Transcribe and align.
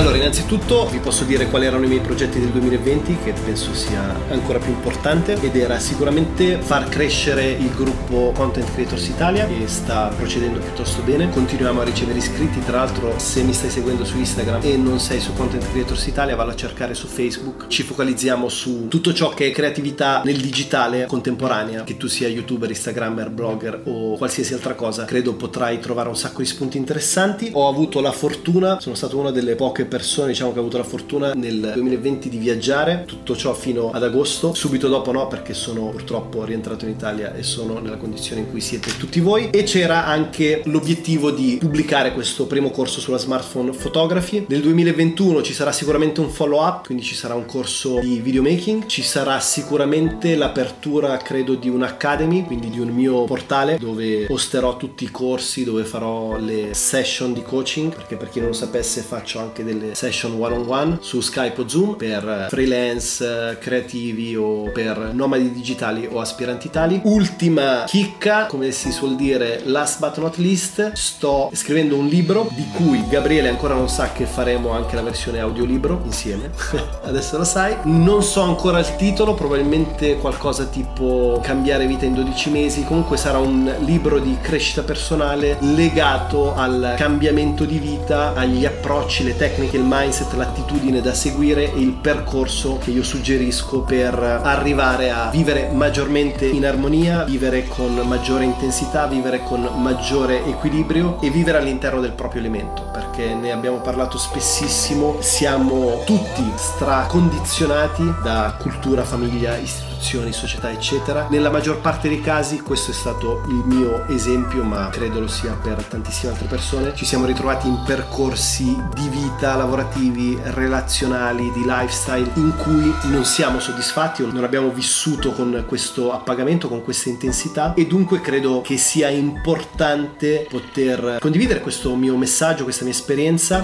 Allora, 0.00 0.16
innanzitutto 0.16 0.86
vi 0.86 0.98
posso 0.98 1.24
dire 1.24 1.50
quali 1.50 1.66
erano 1.66 1.84
i 1.84 1.88
miei 1.88 2.00
progetti 2.00 2.40
del 2.40 2.48
2020, 2.48 3.18
che 3.22 3.34
penso 3.44 3.74
sia 3.74 4.00
ancora 4.30 4.58
più 4.58 4.70
importante, 4.70 5.38
ed 5.38 5.54
era 5.54 5.78
sicuramente 5.78 6.56
far 6.58 6.88
crescere 6.88 7.50
il 7.50 7.70
gruppo 7.74 8.32
Content 8.34 8.72
Creators 8.72 9.08
Italia, 9.08 9.46
che 9.46 9.68
sta 9.68 10.10
procedendo 10.16 10.58
piuttosto 10.58 11.02
bene. 11.02 11.28
Continuiamo 11.28 11.82
a 11.82 11.84
ricevere 11.84 12.16
iscritti, 12.16 12.64
tra 12.64 12.78
l'altro 12.78 13.12
se 13.18 13.42
mi 13.42 13.52
stai 13.52 13.68
seguendo 13.68 14.06
su 14.06 14.16
Instagram 14.16 14.62
e 14.62 14.78
non 14.78 14.98
sei 15.00 15.20
su 15.20 15.34
Content 15.34 15.70
Creators 15.70 16.06
Italia, 16.06 16.34
vallo 16.34 16.52
a 16.52 16.56
cercare 16.56 16.94
su 16.94 17.06
Facebook. 17.06 17.66
Ci 17.68 17.82
focalizziamo 17.82 18.48
su 18.48 18.88
tutto 18.88 19.12
ciò 19.12 19.28
che 19.28 19.48
è 19.48 19.50
creatività 19.50 20.22
nel 20.24 20.40
digitale 20.40 21.04
contemporanea, 21.04 21.84
che 21.84 21.98
tu 21.98 22.06
sia 22.06 22.26
youtuber, 22.26 22.70
instagrammer, 22.70 23.28
blogger 23.28 23.82
o 23.84 24.16
qualsiasi 24.16 24.54
altra 24.54 24.72
cosa, 24.74 25.04
credo 25.04 25.34
potrai 25.34 25.78
trovare 25.78 26.08
un 26.08 26.16
sacco 26.16 26.40
di 26.40 26.46
spunti 26.46 26.78
interessanti. 26.78 27.50
Ho 27.52 27.68
avuto 27.68 28.00
la 28.00 28.12
fortuna, 28.12 28.80
sono 28.80 28.94
stato 28.94 29.18
una 29.18 29.30
delle 29.30 29.56
poche 29.56 29.88
persone 29.90 30.28
diciamo 30.28 30.52
che 30.52 30.58
ho 30.58 30.60
avuto 30.60 30.78
la 30.78 30.84
fortuna 30.84 31.32
nel 31.34 31.72
2020 31.74 32.28
di 32.28 32.38
viaggiare, 32.38 33.02
tutto 33.06 33.36
ciò 33.36 33.52
fino 33.52 33.90
ad 33.90 34.04
agosto, 34.04 34.54
subito 34.54 34.88
dopo 34.88 35.10
no 35.10 35.26
perché 35.26 35.52
sono 35.52 35.88
purtroppo 35.88 36.44
rientrato 36.44 36.84
in 36.84 36.92
Italia 36.92 37.34
e 37.34 37.42
sono 37.42 37.80
nella 37.80 37.96
condizione 37.96 38.42
in 38.42 38.50
cui 38.50 38.60
siete 38.60 38.96
tutti 38.96 39.18
voi. 39.18 39.50
E 39.50 39.64
c'era 39.64 40.06
anche 40.06 40.62
l'obiettivo 40.66 41.32
di 41.32 41.58
pubblicare 41.60 42.12
questo 42.12 42.46
primo 42.46 42.70
corso 42.70 43.00
sulla 43.00 43.18
smartphone 43.18 43.72
photography. 43.72 44.46
Nel 44.48 44.60
2021 44.60 45.42
ci 45.42 45.52
sarà 45.52 45.72
sicuramente 45.72 46.20
un 46.20 46.30
follow 46.30 46.64
up, 46.64 46.86
quindi 46.86 47.02
ci 47.02 47.16
sarà 47.16 47.34
un 47.34 47.46
corso 47.46 47.98
di 47.98 48.20
videomaking, 48.20 48.86
ci 48.86 49.02
sarà 49.02 49.40
sicuramente 49.40 50.36
l'apertura 50.36 51.16
credo 51.16 51.56
di 51.56 51.68
un'academy, 51.68 52.44
quindi 52.44 52.70
di 52.70 52.78
un 52.78 52.90
mio 52.90 53.24
portale 53.24 53.76
dove 53.76 54.26
posterò 54.26 54.76
tutti 54.76 55.02
i 55.02 55.10
corsi, 55.10 55.64
dove 55.64 55.82
farò 55.82 56.38
le 56.38 56.74
session 56.74 57.32
di 57.32 57.42
coaching, 57.42 57.92
perché 57.92 58.14
per 58.14 58.28
chi 58.28 58.38
non 58.38 58.48
lo 58.48 58.54
sapesse 58.54 59.00
faccio 59.00 59.40
anche 59.40 59.64
delle 59.64 59.69
delle 59.72 59.94
session 59.94 60.32
one 60.32 60.54
on 60.54 60.64
one 60.66 60.98
su 61.00 61.20
Skype 61.20 61.60
o 61.60 61.68
Zoom 61.68 61.96
per 61.96 62.46
freelance, 62.48 63.56
creativi 63.60 64.34
o 64.36 64.70
per 64.72 65.10
nomadi 65.12 65.52
digitali 65.52 66.08
o 66.10 66.20
aspiranti 66.20 66.70
tali. 66.70 67.00
Ultima 67.04 67.84
chicca, 67.86 68.46
come 68.46 68.70
si 68.72 68.90
suol 68.90 69.16
dire, 69.16 69.62
last 69.64 70.00
but 70.00 70.18
not 70.18 70.36
least, 70.36 70.92
sto 70.92 71.50
scrivendo 71.52 71.96
un 71.96 72.06
libro 72.06 72.48
di 72.54 72.66
cui 72.74 73.04
Gabriele 73.08 73.48
ancora 73.48 73.74
non 73.74 73.88
sa 73.88 74.12
che 74.12 74.24
faremo 74.24 74.70
anche 74.70 74.96
la 74.96 75.02
versione 75.02 75.40
audiolibro 75.40 76.02
insieme. 76.04 76.50
Adesso 77.04 77.38
lo 77.38 77.44
sai. 77.44 77.76
Non 77.84 78.22
so 78.22 78.42
ancora 78.42 78.78
il 78.80 78.96
titolo, 78.96 79.34
probabilmente 79.34 80.16
qualcosa 80.16 80.64
tipo 80.64 81.40
Cambiare 81.42 81.86
vita 81.86 82.04
in 82.04 82.14
12 82.14 82.50
mesi. 82.50 82.84
Comunque 82.84 83.16
sarà 83.16 83.38
un 83.38 83.72
libro 83.80 84.18
di 84.18 84.36
crescita 84.40 84.82
personale 84.82 85.56
legato 85.60 86.54
al 86.54 86.94
cambiamento 86.96 87.64
di 87.64 87.78
vita, 87.78 88.32
agli 88.34 88.64
approcci, 88.64 89.24
le 89.24 89.36
tecniche 89.36 89.59
anche 89.62 89.76
il 89.76 89.84
mindset, 89.86 90.32
l'attitudine 90.34 91.00
da 91.00 91.14
seguire 91.14 91.72
e 91.72 91.80
il 91.80 91.92
percorso 91.92 92.78
che 92.78 92.90
io 92.90 93.02
suggerisco 93.02 93.80
per 93.80 94.14
arrivare 94.14 95.10
a 95.10 95.30
vivere 95.30 95.70
maggiormente 95.72 96.46
in 96.46 96.66
armonia, 96.66 97.24
vivere 97.24 97.66
con 97.68 97.94
maggiore 98.06 98.44
intensità, 98.44 99.06
vivere 99.06 99.42
con 99.42 99.68
maggiore 99.76 100.44
equilibrio 100.46 101.20
e 101.20 101.30
vivere 101.30 101.58
all'interno 101.58 102.00
del 102.00 102.12
proprio 102.12 102.40
elemento, 102.40 102.90
perché 103.20 103.34
ne 103.34 103.52
abbiamo 103.52 103.80
parlato 103.80 104.16
spessissimo, 104.16 105.18
siamo 105.20 106.02
tutti 106.06 106.50
stracondizionati 106.56 108.14
da 108.22 108.56
cultura, 108.58 109.04
famiglia, 109.04 109.56
istituzioni 109.58 110.32
società, 110.32 110.70
eccetera. 110.70 111.26
Nella 111.28 111.50
maggior 111.50 111.80
parte 111.80 112.08
dei 112.08 112.22
casi 112.22 112.60
questo 112.60 112.90
è 112.90 112.94
stato 112.94 113.42
il 113.48 113.62
mio 113.66 114.06
esempio, 114.08 114.62
ma 114.62 114.88
credo 114.88 115.20
lo 115.20 115.28
sia 115.28 115.52
per 115.52 115.84
tantissime 115.84 116.32
altre 116.32 116.46
persone. 116.46 116.94
Ci 116.94 117.04
siamo 117.04 117.26
ritrovati 117.26 117.68
in 117.68 117.82
percorsi 117.84 118.76
di 118.94 119.08
vita 119.08 119.54
lavorativi, 119.56 120.38
relazionali, 120.42 121.52
di 121.52 121.62
lifestyle 121.64 122.30
in 122.34 122.54
cui 122.56 122.92
non 123.10 123.24
siamo 123.24 123.60
soddisfatti 123.60 124.22
o 124.22 124.32
non 124.32 124.44
abbiamo 124.44 124.70
vissuto 124.70 125.32
con 125.32 125.64
questo 125.68 126.12
appagamento, 126.12 126.68
con 126.68 126.82
questa 126.82 127.10
intensità 127.10 127.74
e 127.74 127.86
dunque 127.86 128.20
credo 128.20 128.62
che 128.62 128.78
sia 128.78 129.08
importante 129.10 130.46
poter 130.48 131.18
condividere 131.20 131.60
questo 131.60 131.94
mio 131.94 132.16
messaggio, 132.16 132.64
questa 132.64 132.84
mia 132.84 132.92
esperienza 132.92 133.08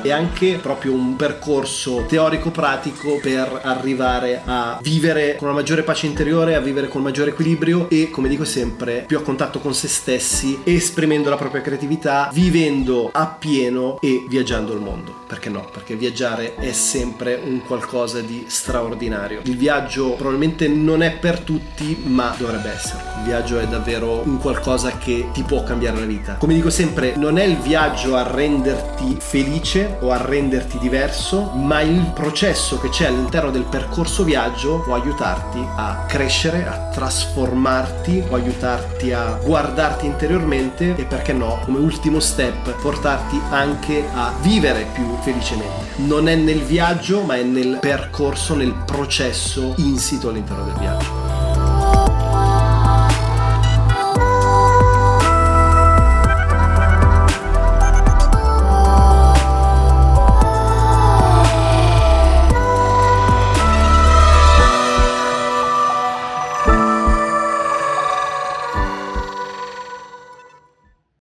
e 0.02 0.12
anche 0.12 0.58
proprio 0.60 0.92
un 0.92 1.16
percorso 1.16 2.04
teorico-pratico 2.06 3.18
per 3.22 3.60
arrivare 3.62 4.42
a 4.44 4.78
vivere 4.82 5.36
con 5.36 5.48
una 5.48 5.56
maggiore 5.56 5.82
pace 5.82 6.06
interiore 6.06 6.24
interiore, 6.26 6.54
a 6.54 6.60
vivere 6.60 6.88
con 6.88 7.02
maggiore 7.02 7.30
equilibrio 7.30 7.88
e, 7.88 8.10
come 8.10 8.28
dico 8.28 8.44
sempre, 8.44 9.04
più 9.06 9.18
a 9.18 9.22
contatto 9.22 9.60
con 9.60 9.74
se 9.74 9.86
stessi, 9.88 10.60
esprimendo 10.64 11.30
la 11.30 11.36
propria 11.36 11.60
creatività, 11.60 12.30
vivendo 12.32 13.10
appieno 13.12 13.98
e 14.00 14.24
viaggiando 14.28 14.72
il 14.72 14.80
mondo. 14.80 15.24
Perché 15.26 15.48
no? 15.48 15.68
Perché 15.72 15.94
viaggiare 15.94 16.54
è 16.56 16.72
sempre 16.72 17.40
un 17.42 17.62
qualcosa 17.64 18.20
di 18.20 18.44
straordinario. 18.48 19.40
Il 19.44 19.56
viaggio 19.56 20.12
probabilmente 20.12 20.68
non 20.68 21.02
è 21.02 21.12
per 21.12 21.40
tutti, 21.40 21.96
ma 22.04 22.34
dovrebbe 22.38 22.70
essere. 22.70 23.02
Il 23.18 23.24
viaggio 23.24 23.58
è 23.58 23.66
davvero 23.66 24.22
un 24.24 24.38
qualcosa 24.38 24.96
che 24.98 25.28
ti 25.32 25.42
può 25.42 25.62
cambiare 25.62 25.98
la 25.98 26.06
vita. 26.06 26.34
Come 26.34 26.54
dico 26.54 26.70
sempre, 26.70 27.14
non 27.16 27.38
è 27.38 27.44
il 27.44 27.56
viaggio 27.56 28.16
a 28.16 28.22
renderti 28.22 29.16
felice 29.28 29.96
o 30.00 30.12
a 30.12 30.18
renderti 30.18 30.78
diverso, 30.78 31.50
ma 31.54 31.80
il 31.80 32.12
processo 32.14 32.78
che 32.78 32.90
c'è 32.90 33.06
all'interno 33.06 33.50
del 33.50 33.64
percorso 33.64 34.22
viaggio 34.22 34.80
può 34.82 34.94
aiutarti 34.94 35.58
a 35.76 36.04
crescere, 36.06 36.64
a 36.64 36.88
trasformarti, 36.92 38.24
può 38.28 38.36
aiutarti 38.36 39.12
a 39.12 39.38
guardarti 39.42 40.06
interiormente 40.06 40.94
e 40.94 41.04
perché 41.04 41.32
no, 41.32 41.58
come 41.64 41.78
ultimo 41.78 42.20
step, 42.20 42.80
portarti 42.80 43.40
anche 43.50 44.04
a 44.14 44.32
vivere 44.40 44.86
più 44.92 45.16
felicemente. 45.20 45.94
Non 45.96 46.28
è 46.28 46.36
nel 46.36 46.62
viaggio, 46.62 47.22
ma 47.22 47.34
è 47.34 47.42
nel 47.42 47.78
percorso, 47.80 48.54
nel 48.54 48.74
processo 48.86 49.74
insito 49.78 50.28
all'interno 50.28 50.64
del 50.64 50.74
viaggio. 50.74 51.25